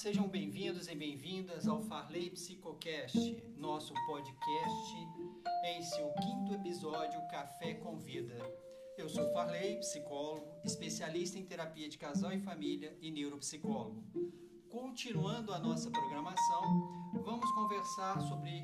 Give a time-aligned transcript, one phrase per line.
[0.00, 4.96] sejam bem-vindos e bem-vindas ao Farley Psicocast, nosso podcast
[5.66, 8.34] em seu quinto episódio Café com Vida.
[8.96, 14.02] Eu sou Farley, psicólogo, especialista em terapia de casal e família e neuropsicólogo.
[14.70, 16.62] Continuando a nossa programação,
[17.22, 18.62] vamos conversar sobre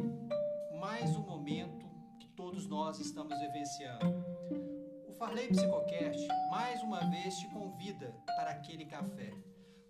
[0.81, 1.85] mais um momento
[2.19, 4.07] que todos nós estamos vivenciando.
[5.07, 9.35] O Farley Psicocast mais uma vez te convida para aquele café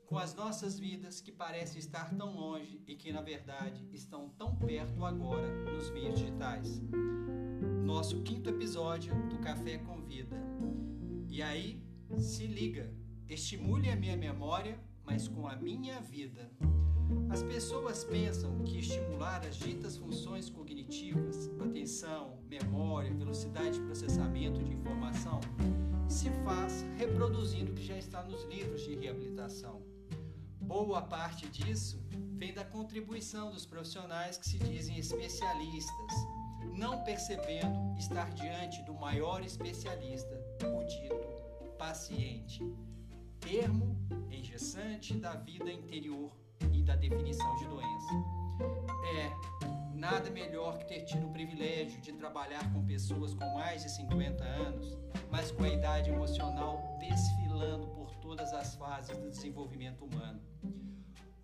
[0.07, 4.55] com as nossas vidas que parecem estar tão longe e que na verdade estão tão
[4.55, 6.81] perto agora nos meios digitais.
[7.85, 10.37] Nosso quinto episódio do Café com Vida.
[11.29, 11.83] E aí,
[12.19, 12.93] se liga,
[13.29, 16.51] estimule a minha memória, mas com a minha vida.
[17.29, 24.73] As pessoas pensam que estimular as ditas funções cognitivas, atenção, memória, velocidade de processamento de
[24.73, 25.41] informação,
[26.09, 29.96] se faz reproduzindo o que já está nos livros de reabilitação.
[30.67, 32.05] Boa parte disso
[32.37, 36.13] vem da contribuição dos profissionais que se dizem especialistas,
[36.77, 40.29] não percebendo estar diante do maior especialista,
[40.65, 42.61] o dito paciente,
[43.39, 43.97] termo
[44.29, 46.33] engessante da vida interior
[46.73, 48.13] e da definição de doença.
[49.15, 53.91] É nada melhor que ter tido o privilégio de trabalhar com pessoas com mais de
[53.91, 54.99] 50 anos,
[55.31, 60.43] mas com a idade emocional desfilando por todas as fases do desenvolvimento humano.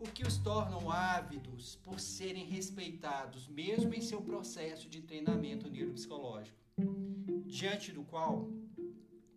[0.01, 6.59] O que os tornam ávidos por serem respeitados, mesmo em seu processo de treinamento neuropsicológico,
[7.47, 8.51] diante do qual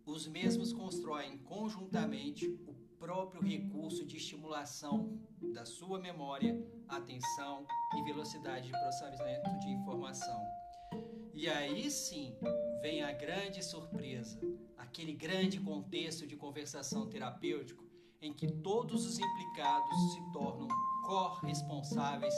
[0.04, 5.16] os mesmos constroem conjuntamente o próprio recurso de estimulação
[5.54, 7.64] da sua memória, atenção
[7.96, 10.40] e velocidade de processamento de informação.
[11.32, 12.34] E aí sim
[12.82, 14.40] vem a grande surpresa
[14.96, 17.84] aquele grande contexto de conversação terapêutico
[18.22, 20.66] em que todos os implicados se tornam
[21.04, 22.34] corresponsáveis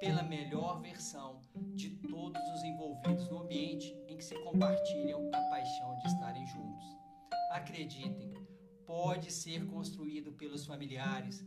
[0.00, 1.42] pela melhor versão
[1.74, 6.86] de todos os envolvidos no ambiente em que se compartilham a paixão de estarem juntos.
[7.50, 8.32] Acreditem,
[8.86, 11.44] pode ser construído pelos familiares,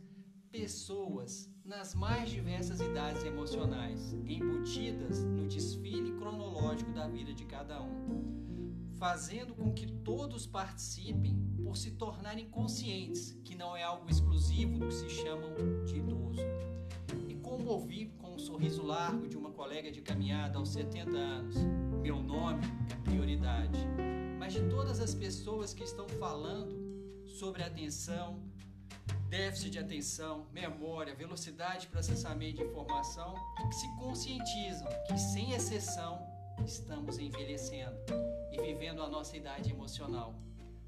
[0.52, 8.21] pessoas nas mais diversas idades emocionais, embutidas no desfile cronológico da vida de cada um
[9.02, 14.86] fazendo com que todos participem por se tornarem conscientes que não é algo exclusivo do
[14.86, 15.52] que se chamam
[15.84, 16.40] de idoso.
[17.28, 17.34] E
[17.66, 21.56] ouvi com um sorriso largo de uma colega de caminhada aos 70 anos,
[22.00, 22.62] meu nome
[22.92, 23.76] é prioridade.
[24.38, 28.40] Mas de todas as pessoas que estão falando sobre atenção,
[29.28, 33.34] déficit de atenção, memória, velocidade de processamento de informação,
[33.68, 36.24] que se conscientizam que, sem exceção,
[36.64, 37.96] estamos envelhecendo
[38.50, 40.34] e vivendo a nossa idade emocional.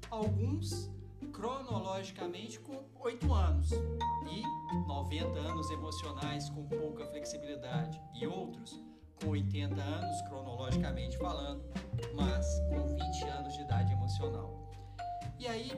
[0.09, 0.89] Alguns
[1.31, 8.81] cronologicamente com 8 anos e 90 anos emocionais com pouca flexibilidade, e outros
[9.21, 11.63] com 80 anos cronologicamente falando,
[12.13, 14.71] mas com 20 anos de idade emocional.
[15.39, 15.71] E aí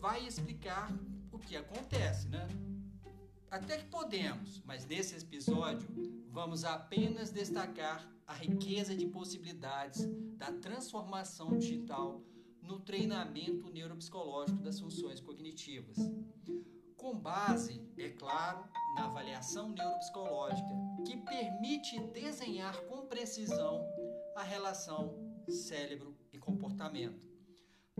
[0.00, 0.90] vai explicar
[1.32, 2.46] o que acontece, né?
[3.50, 5.88] Até que podemos, mas nesse episódio
[6.30, 10.06] vamos apenas destacar a riqueza de possibilidades
[10.36, 12.22] da transformação digital
[12.62, 15.96] no treinamento neuropsicológico das funções cognitivas.
[16.96, 20.70] Com base, é claro, na avaliação neuropsicológica,
[21.04, 23.84] que permite desenhar com precisão
[24.36, 25.12] a relação
[25.48, 27.28] cérebro e comportamento.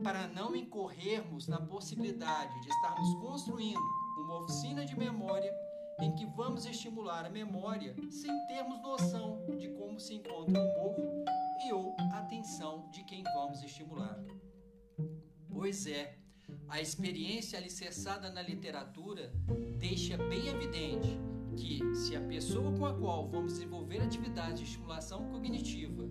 [0.01, 4.00] Para não incorrermos na possibilidade de estarmos construindo
[4.31, 5.53] uma oficina de memória
[6.01, 10.95] em que vamos estimular a memória sem termos noção de como se encontra o humor
[11.67, 14.17] e ou atenção de quem vamos estimular.
[15.51, 16.17] Pois é,
[16.69, 19.33] a experiência alicerçada na literatura
[19.79, 21.19] deixa bem evidente
[21.57, 26.09] que, se a pessoa com a qual vamos desenvolver atividades de estimulação cognitiva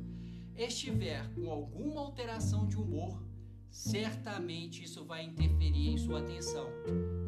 [0.58, 3.29] estiver com alguma alteração de humor,
[3.70, 6.68] certamente isso vai interferir em sua atenção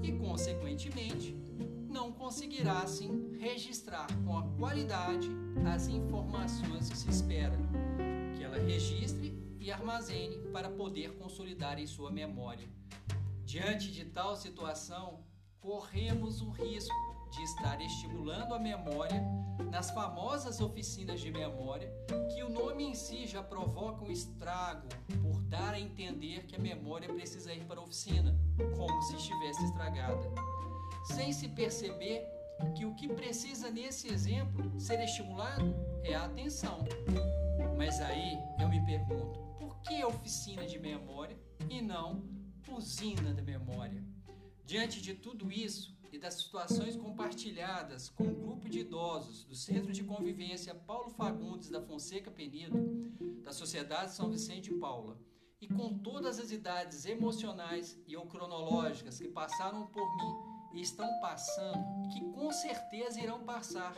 [0.01, 1.35] e, consequentemente,
[1.89, 5.29] não conseguirá assim registrar com a qualidade
[5.73, 7.57] as informações que se espera
[8.35, 12.67] que ela registre e armazene para poder consolidar em sua memória.
[13.45, 15.23] Diante de tal situação,
[15.59, 19.21] corremos o risco de estar estimulando a memória
[19.69, 21.91] nas famosas oficinas de memória,
[22.33, 24.87] que o nome em si já provoca um estrago
[25.21, 28.37] por dar a entender que a memória precisa ir para a oficina,
[28.77, 30.51] como se estivesse estragada
[31.03, 32.27] sem se perceber
[32.75, 36.85] que o que precisa nesse exemplo ser estimulado é a atenção.
[37.77, 41.37] Mas aí eu me pergunto, por que oficina de memória
[41.69, 42.23] e não
[42.69, 44.03] usina da memória?
[44.65, 49.93] Diante de tudo isso, e das situações compartilhadas com o grupo de idosos do Centro
[49.93, 52.77] de Convivência Paulo Fagundes da Fonseca Penido,
[53.41, 55.17] da Sociedade São Vicente Paula,
[55.61, 61.07] e com todas as idades emocionais e ou cronológicas que passaram por mim e estão
[61.21, 63.95] passando que com certeza irão passar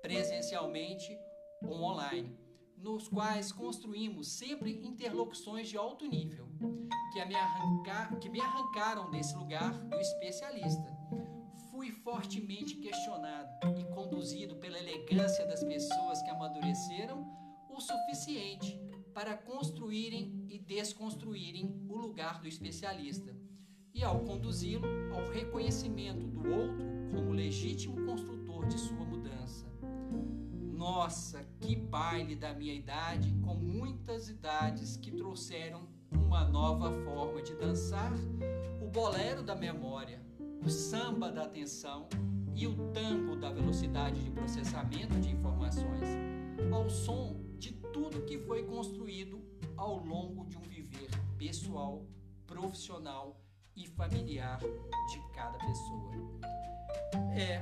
[0.00, 1.16] presencialmente
[1.62, 2.36] ou online,
[2.76, 6.48] nos quais construímos sempre interlocuções de alto nível,
[7.12, 10.91] que me, arrancar, que me arrancaram desse lugar do especialista.
[11.82, 17.26] Fui fortemente questionado e conduzido pela elegância das pessoas que amadureceram
[17.68, 18.80] o suficiente
[19.12, 23.34] para construírem e desconstruírem o lugar do especialista,
[23.92, 29.66] e ao conduzi-lo ao reconhecimento do outro como legítimo construtor de sua mudança.
[30.76, 37.56] Nossa, que baile da minha idade, com muitas idades que trouxeram uma nova forma de
[37.56, 38.12] dançar,
[38.80, 40.22] o bolero da memória,
[40.64, 42.08] o samba da atenção
[42.54, 46.08] e o tango da velocidade de processamento de informações,
[46.72, 49.42] ao som de tudo que foi construído
[49.76, 52.06] ao longo de um viver pessoal,
[52.46, 53.40] profissional
[53.74, 56.12] e familiar de cada pessoa.
[57.34, 57.60] É,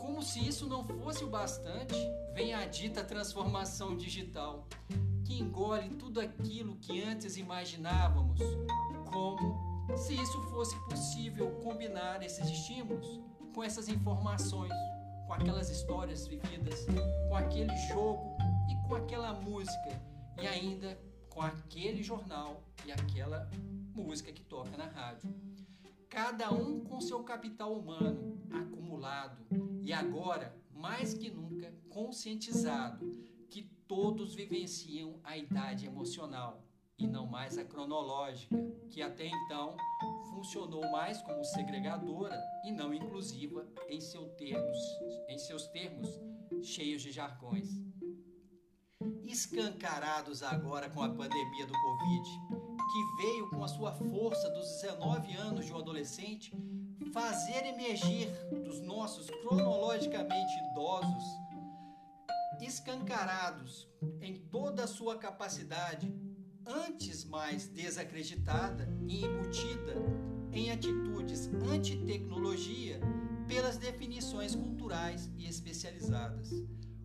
[0.00, 1.94] como se isso não fosse o bastante,
[2.32, 4.66] vem a dita transformação digital,
[5.24, 8.40] que engole tudo aquilo que antes imaginávamos,
[9.12, 13.20] como se isso fosse possível combinar esses estímulos
[13.54, 14.72] com essas informações,
[15.26, 16.86] com aquelas histórias vividas,
[17.28, 18.36] com aquele jogo
[18.70, 20.00] e com aquela música,
[20.40, 20.98] e ainda
[21.28, 23.48] com aquele jornal e aquela
[23.94, 25.32] música que toca na rádio.
[26.08, 29.46] Cada um com seu capital humano acumulado
[29.82, 33.08] e agora, mais que nunca, conscientizado
[33.48, 36.64] que todos vivenciam a idade emocional
[37.00, 38.56] e não mais a cronológica,
[38.90, 39.76] que até então
[40.30, 44.78] funcionou mais como segregadora e não inclusiva em, seu termos,
[45.28, 46.08] em seus termos
[46.62, 47.68] cheios de jargões.
[49.24, 52.28] Escancarados agora com a pandemia do Covid,
[52.92, 56.52] que veio com a sua força dos 19 anos de um adolescente
[57.12, 58.28] fazer emergir
[58.64, 61.24] dos nossos cronologicamente idosos,
[62.60, 63.88] escancarados
[64.20, 66.12] em toda a sua capacidade,
[66.70, 69.94] antes mais desacreditada e embutida
[70.52, 73.00] em atitudes anti-tecnologia
[73.48, 76.50] pelas definições culturais e especializadas.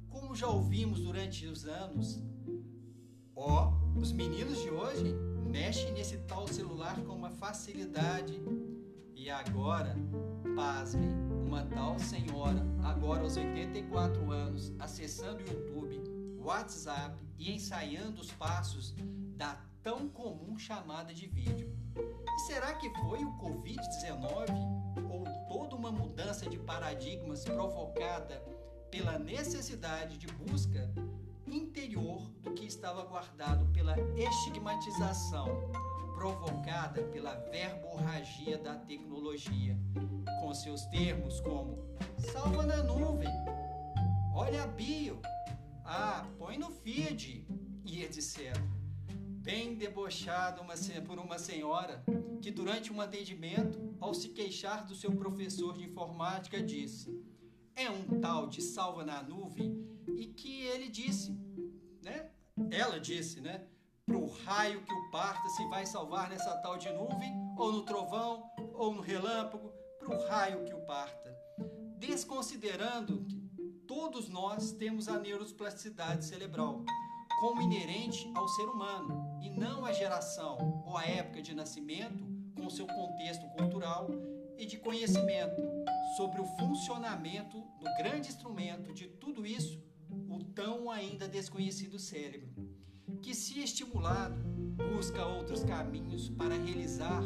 [0.07, 2.23] Como já ouvimos durante os anos,
[3.35, 5.15] ó, os meninos de hoje
[5.49, 8.39] mexem nesse tal celular com uma facilidade
[9.15, 9.95] e agora,
[10.55, 11.09] pasmem,
[11.45, 16.03] uma tal senhora, agora aos 84 anos, acessando o YouTube,
[16.45, 18.93] WhatsApp e ensaiando os passos
[19.35, 21.75] da tão comum chamada de vídeo.
[21.97, 24.49] E será que foi o Covid-19
[25.09, 28.43] ou toda uma mudança de paradigmas provocada
[28.91, 30.93] pela necessidade de busca
[31.47, 35.47] interior do que estava guardado pela estigmatização
[36.13, 39.77] provocada pela verborragia da tecnologia,
[40.41, 41.77] com seus termos como
[42.31, 43.29] salva na nuvem,
[44.33, 45.19] olha a bio,
[45.85, 47.45] ah, põe no feed
[47.85, 48.57] e etc.
[49.41, 50.73] Bem debochado uma,
[51.05, 52.03] por uma senhora
[52.41, 57.15] que, durante um atendimento, ao se queixar do seu professor de informática, disse:
[57.75, 59.85] É um tal de salva na nuvem
[60.17, 61.31] e que ele disse,
[62.01, 62.31] né?
[62.71, 63.67] Ela disse, né?
[64.05, 68.43] Pro raio que o parta se vai salvar nessa tal de nuvem, ou no trovão,
[68.73, 71.35] ou no relâmpago, pro raio que o parta.
[71.97, 73.44] Desconsiderando que
[73.95, 76.83] todos nós temos a neuroplasticidade cerebral
[77.39, 82.69] como inerente ao ser humano e não a geração ou a época de nascimento com
[82.69, 84.09] seu contexto cultural
[84.57, 85.61] e de conhecimento
[86.17, 89.81] sobre o funcionamento do grande instrumento de tudo isso,
[90.29, 92.53] o tão ainda desconhecido cérebro
[93.21, 94.35] que, se estimulado,
[94.93, 97.23] busca outros caminhos para realizar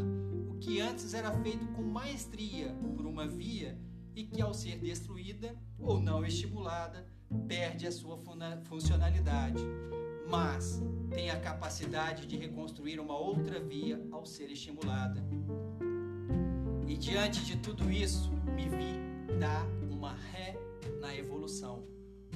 [0.48, 3.76] o que antes era feito com maestria por uma via
[4.20, 7.08] e que, ao ser destruída ou não estimulada,
[7.48, 8.18] perde a sua
[8.64, 9.64] funcionalidade,
[10.28, 15.24] mas tem a capacidade de reconstruir uma outra via ao ser estimulada.
[16.86, 20.58] E diante de tudo isso, me vi dar uma ré
[21.00, 21.88] na evolução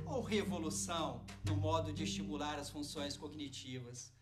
[0.06, 4.14] ou revolução no modo de estimular as funções cognitivas.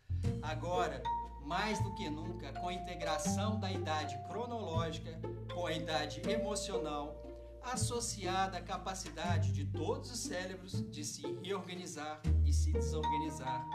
[0.42, 1.04] Agora,
[1.46, 5.20] mais do que nunca, com a integração da idade cronológica
[5.54, 7.22] com a idade emocional,
[7.64, 13.66] associada à capacidade de todos os cérebros de se reorganizar e se desorganizar.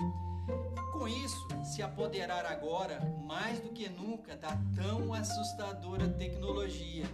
[0.92, 7.04] Com isso, se apoderar agora, mais do que nunca, da tão assustadora tecnologia,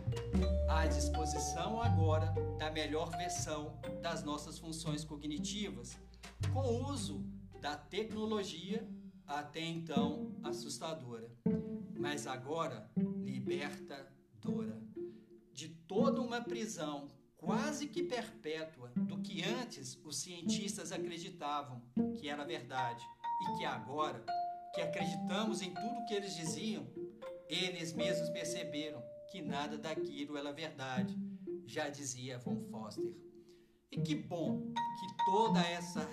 [0.69, 5.99] à disposição agora da melhor versão das nossas funções cognitivas,
[6.53, 7.25] com o uso
[7.61, 8.87] da tecnologia
[9.27, 11.31] até então assustadora,
[11.99, 14.81] mas agora libertadora,
[16.33, 21.83] uma prisão quase que perpétua do que antes os cientistas acreditavam
[22.17, 23.05] que era verdade
[23.43, 24.25] e que agora,
[24.75, 26.87] que acreditamos em tudo que eles diziam,
[27.51, 31.15] eles mesmos perceberam que nada daquilo era verdade,
[31.67, 33.13] já dizia Von Foster.
[33.91, 36.09] E que bom que toda essa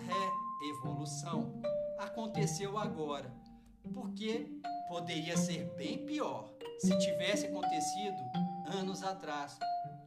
[0.60, 1.62] reevolução
[1.98, 3.34] aconteceu agora,
[3.94, 4.52] porque
[4.90, 8.18] poderia ser bem pior se tivesse acontecido
[8.66, 9.58] anos atrás,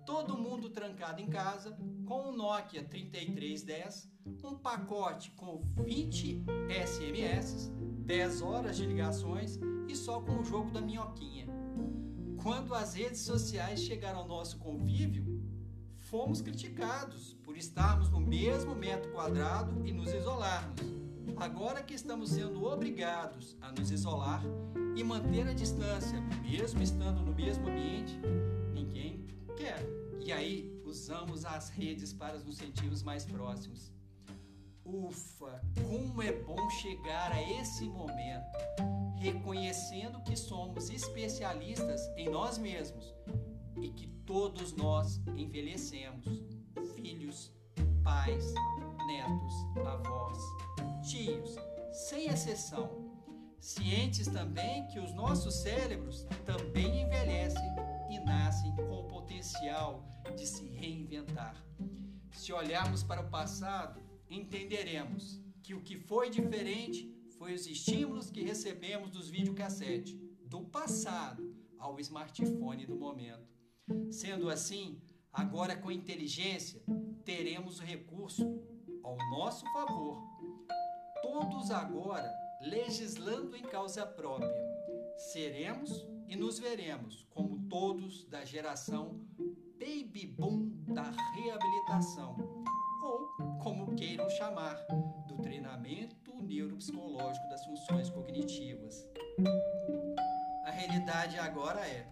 [0.04, 4.10] todo mundo trancado em casa com um Nokia 3310,
[4.44, 6.44] um pacote com 20
[6.86, 7.70] SMS,
[8.04, 11.46] 10 horas de ligações e só com o jogo da minhoquinha.
[12.42, 15.40] Quando as redes sociais chegaram ao nosso convívio,
[15.96, 20.80] fomos criticados por estarmos no mesmo metro quadrado e nos isolarmos.
[21.36, 24.42] Agora que estamos sendo obrigados a nos isolar
[24.96, 28.11] e manter a distância, mesmo estando no mesmo ambiente,
[31.02, 33.92] usamos as redes para nos sentirmos mais próximos.
[34.84, 38.56] Ufa, como é bom chegar a esse momento,
[39.16, 43.12] reconhecendo que somos especialistas em nós mesmos
[43.80, 46.24] e que todos nós envelhecemos,
[46.94, 47.52] filhos,
[48.04, 48.54] pais,
[49.08, 49.54] netos,
[49.84, 50.38] avós,
[51.08, 51.56] tios,
[51.90, 53.10] sem exceção.
[53.58, 57.74] Cientes também que os nossos cérebros também envelhecem
[58.08, 60.04] e nascem com o potencial
[60.36, 60.71] de se
[62.32, 68.42] Se olharmos para o passado, entenderemos que o que foi diferente foi os estímulos que
[68.42, 73.48] recebemos dos videocassetes do passado ao smartphone do momento.
[74.10, 75.00] Sendo assim,
[75.32, 76.82] agora com inteligência,
[77.24, 78.42] teremos o recurso
[79.02, 80.20] ao nosso favor.
[81.22, 84.50] Todos agora legislando em causa própria.
[85.32, 89.20] Seremos e nos veremos como todos da geração
[89.82, 92.36] baby boom da reabilitação,
[93.02, 93.26] ou
[93.60, 94.76] como queiram chamar,
[95.26, 99.04] do treinamento neuropsicológico das funções cognitivas.
[100.64, 102.06] A realidade agora é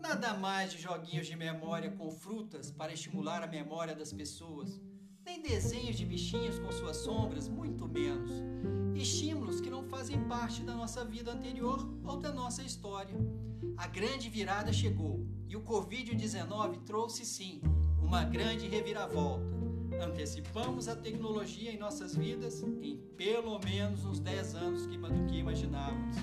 [0.00, 4.80] nada mais de joguinhos de memória com frutas para estimular a memória das pessoas,
[5.24, 8.32] nem desenhos de bichinhos com suas sombras, muito menos.
[8.96, 13.14] Estímulos que não fazem parte da nossa vida anterior ou da nossa história.
[13.76, 17.60] A grande virada chegou e o Covid-19 trouxe sim
[18.00, 19.44] uma grande reviravolta.
[20.00, 26.16] Antecipamos a tecnologia em nossas vidas em pelo menos uns 10 anos do que imaginávamos.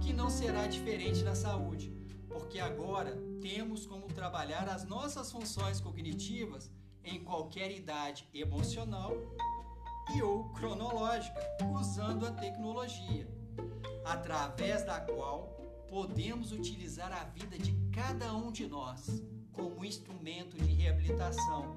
[0.00, 1.92] Que não será diferente na saúde,
[2.26, 6.70] porque agora temos como trabalhar as nossas funções cognitivas
[7.04, 9.12] em qualquer idade emocional
[10.14, 11.40] e ou cronológica,
[11.74, 13.26] usando a tecnologia,
[14.04, 20.72] através da qual podemos utilizar a vida de cada um de nós como instrumento de
[20.72, 21.76] reabilitação,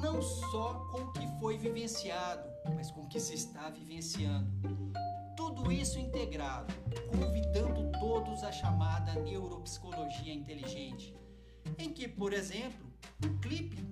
[0.00, 4.50] não só com o que foi vivenciado, mas com o que se está vivenciando.
[5.36, 6.72] Tudo isso integrado,
[7.10, 11.16] convidando todos à chamada neuropsicologia inteligente,
[11.78, 12.86] em que, por exemplo,
[13.24, 13.82] o clipe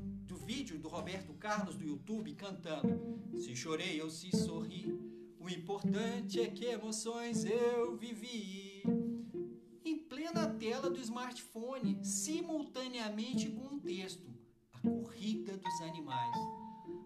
[0.47, 4.99] vídeo do Roberto Carlos do YouTube cantando Se chorei ou se sorri,
[5.38, 8.83] o importante é que emoções eu vivi
[10.09, 14.26] plena tela do smartphone, simultaneamente com um texto:
[14.73, 16.37] A Corrida dos Animais.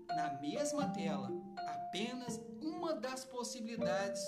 [0.09, 4.23] Na mesma tela, apenas uma das possibilidades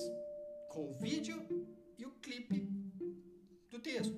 [0.69, 1.47] com o vídeo
[1.99, 2.69] e o clipe
[3.71, 4.16] do texto.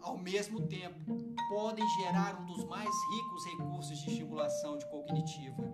[0.00, 5.64] Ao mesmo tempo, podem gerar um dos mais ricos recursos de estimulação de cognitiva.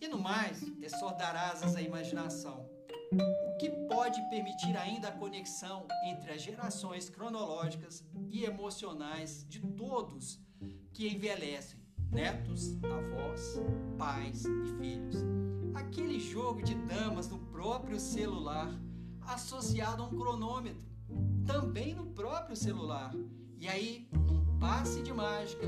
[0.00, 2.66] E no mais, é só dar asas à imaginação
[3.12, 10.40] o que pode permitir ainda a conexão entre as gerações cronológicas e emocionais de todos
[10.92, 11.78] que envelhecem,
[12.10, 13.60] netos, avós,
[13.98, 15.16] pais e filhos.
[15.74, 18.72] Aquele jogo de damas no próprio celular,
[19.20, 20.88] associado a um cronômetro,
[21.46, 23.12] também no próprio celular.
[23.58, 24.08] E aí,
[24.64, 25.66] passe de mágica,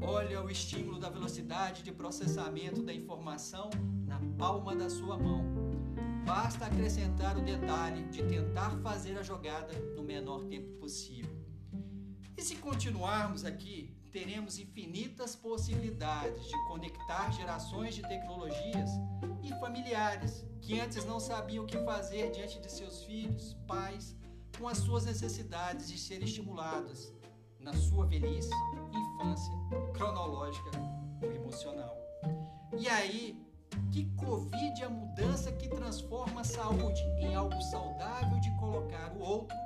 [0.00, 3.68] olha o estímulo da velocidade de processamento da informação
[4.06, 5.44] na palma da sua mão.
[6.24, 11.36] Basta acrescentar o detalhe de tentar fazer a jogada no menor tempo possível.
[12.34, 18.90] E se continuarmos aqui, teremos infinitas possibilidades de conectar gerações de tecnologias
[19.42, 24.16] e familiares que antes não sabiam o que fazer diante de seus filhos, pais,
[24.58, 27.13] com as suas necessidades de serem estimulados
[27.64, 28.50] na sua velhice,
[28.92, 29.52] infância,
[29.94, 30.70] cronológica
[31.22, 31.96] ou emocional.
[32.78, 33.42] E aí,
[33.90, 39.20] que Covid é a mudança que transforma a saúde em algo saudável de colocar o
[39.20, 39.56] outro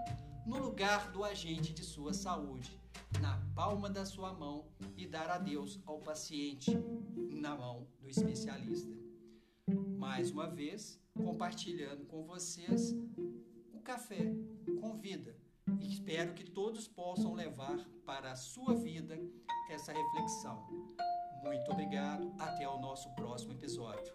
[0.46, 2.80] no lugar do agente de sua saúde,
[3.20, 6.70] na palma da sua mão e dar adeus ao paciente
[7.16, 8.96] na mão do especialista.
[9.98, 12.94] Mais uma vez, compartilhando com vocês
[13.72, 14.32] o café
[14.80, 15.36] com vida.
[15.82, 19.18] Espero que todos possam levar para a sua vida
[19.70, 20.66] essa reflexão.
[21.42, 24.14] Muito obrigado, até o nosso próximo episódio.